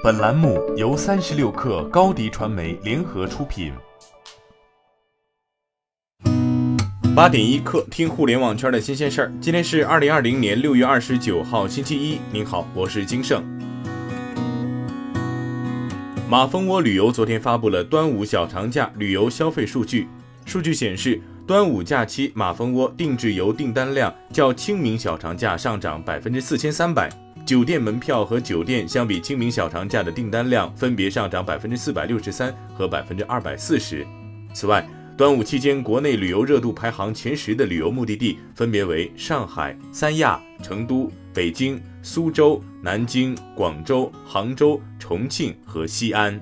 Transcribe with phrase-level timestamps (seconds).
[0.00, 3.72] 本栏目由三十六氪高低传媒联合出品。
[7.16, 9.32] 八点一刻，听互联网圈的新鲜事儿。
[9.40, 12.20] 今天是二零二零年六月二十九号，星期一。
[12.32, 13.42] 您好，我是金盛。
[16.28, 20.06] 马蜂窝旅游昨天发布了端午小长假旅游消费数据，
[20.44, 27.10] 数据显示，端午假期马蜂窝定制游订单量较清明小长假上涨百分之四千三百。
[27.48, 34.06] 酒店门票和酒店相比清明小长假的订单量分别上涨百分之四百六十三和百分之二百四十。
[34.52, 34.86] 此外，
[35.16, 46.38] 端午期间国内旅游热度排行前十的旅游目的地分别为上海、三亚、成都、北京、苏州、南京、广州、杭州、重庆和西安。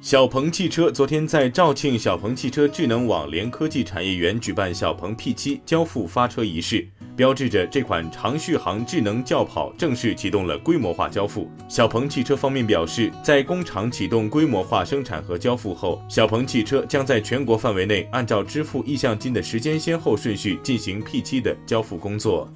[0.00, 6.86] 小鹏汽车昨天在肇庆小鹏汽车智能网联科技产业园举办小鹏 P7 交付发车仪式。
[7.16, 11.50] 标志着这款长续航智能轿跑正式启动了规模化交付。
[11.68, 22.48] 小鹏汽车方面表示，在工厂启动规模化生产和交付后，小鹏汽车将在全国范围内按照支付意向金的时间先后顺序进行 P7 的交付工作。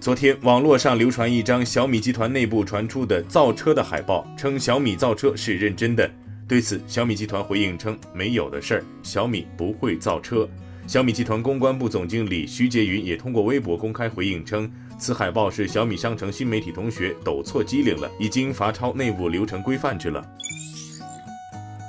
[0.00, 6.10] 昨天，网络上流传一张小米集团内部传出的造车的海报，称小米造车是认真的。
[6.46, 10.46] 对此，小米集团回应称没有的事儿，小米不会造车。
[10.86, 20.22] 小米集团公关部总经理徐杰云也通过微博公开回应称，此海报是小米商城新媒体同学抖错机灵了，已经罚抄内部流程规范去了。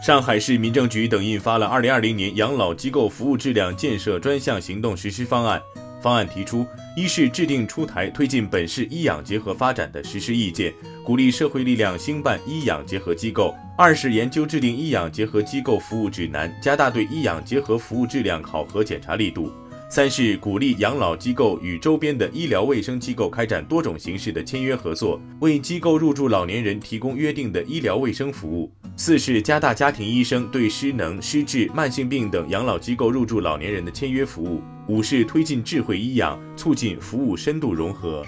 [0.02, 5.62] 上海市民政局等印发了二零二零年养老机构服务质量建设专项行动实施方案。
[6.06, 6.64] 方案提出，
[6.96, 10.72] 一是制定出台推进本市医养结合发展的实施意见，
[11.04, 19.50] 鼓励社会力量兴办医养结合机构；二是研究制定医养结合机构服务指南，加大对医养结合服务质量考核检查力度；
[19.90, 34.64] 三是鼓励养老机构与周边的医疗卫生机构开展多种形式的签约合作，为机构入住老年人提供约定的医疗卫生服务；四是加大家庭医生对失能、失智、慢性病等养老机构入住老年人的签约服务。
[34.88, 38.26] 五是推进智慧医养，促进服务深度融合。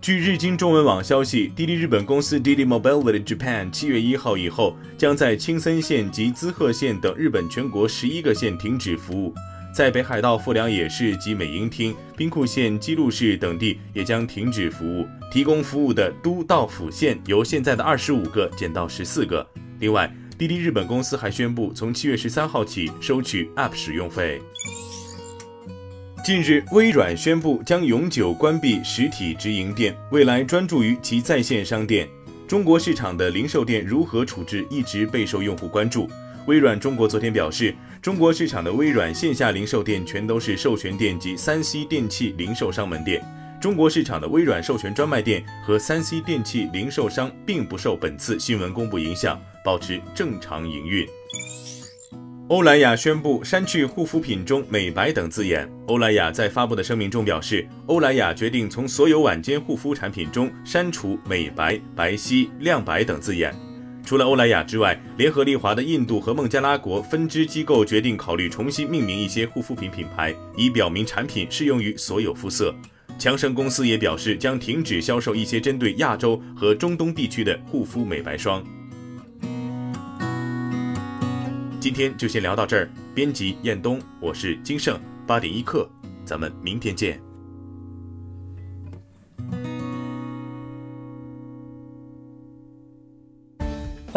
[0.00, 9.34] 据日经中文网消息，滴滴日本公司滴滴 Mobility Japan 七月一号以后，将在青森县及滋贺县等日本全国十一个县停止服务，
[9.72, 15.06] 在北海道富良野市及美瑛町、兵库县姬路市等地也将停止服务。
[15.30, 19.46] 提供服务的都道府县由现在的二十五个减到十四个。
[19.78, 24.40] 另外，滴滴日本公司还宣布，从七月十三号起收取 App 使用费。
[26.24, 32.08] 近日，微软宣布将永久关闭实体直营店，未来专注于其在线商店。
[32.46, 36.08] 中国市场的零售店如何处置，一直备受用户关注。
[36.48, 43.22] 微软中国昨天表示，中国市场的微软线下零售店全都是授权店及三 C 电器零售商门店。
[43.60, 51.06] 中国市场的微软授权专卖店和三 C 电器零售商并不受本次新闻公布影响，保持正常营运。
[52.48, 55.70] 欧莱雅宣布删去护肤品中“美白”等字眼。
[55.86, 63.54] 欧莱雅在发布的声明中表示，欧莱雅决定从所有晚间护肤产品中删除“美白”“白皙”“亮白”等字眼。
[64.08, 72.74] 除了欧莱雅之外，联合利华的印度和孟加拉国分支机构决定考虑重新命名一些护肤品品牌，以表明产品适用于所有肤色。
[73.18, 78.64] 强生公司也表示将停止销售一些针对亚洲和中东地区的护肤美白霜。
[81.78, 82.88] 今天就先聊到这儿。
[83.14, 85.86] 编辑：彦东，我是金盛八点一刻，
[86.24, 87.27] 咱们明天见。